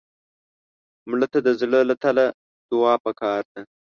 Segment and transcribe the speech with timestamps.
[1.09, 2.25] مړه ته د زړه له تله
[2.69, 3.61] دعا پکار ده